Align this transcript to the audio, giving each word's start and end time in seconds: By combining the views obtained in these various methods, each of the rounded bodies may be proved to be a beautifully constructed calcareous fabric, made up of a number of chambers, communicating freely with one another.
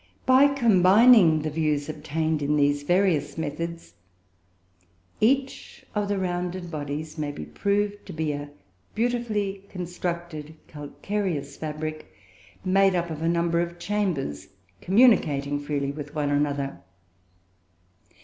By 0.25 0.47
combining 0.47 1.43
the 1.43 1.51
views 1.51 1.87
obtained 1.87 2.41
in 2.41 2.55
these 2.55 2.81
various 2.81 3.37
methods, 3.37 3.93
each 5.19 5.85
of 5.93 6.07
the 6.07 6.17
rounded 6.17 6.71
bodies 6.71 7.19
may 7.19 7.31
be 7.31 7.45
proved 7.45 8.03
to 8.07 8.13
be 8.13 8.31
a 8.31 8.49
beautifully 8.95 9.63
constructed 9.69 10.55
calcareous 10.67 11.55
fabric, 11.55 12.11
made 12.65 12.95
up 12.95 13.11
of 13.11 13.21
a 13.21 13.29
number 13.29 13.61
of 13.61 13.77
chambers, 13.77 14.47
communicating 14.81 15.59
freely 15.59 15.91
with 15.91 16.15
one 16.15 16.31
another. 16.31 16.81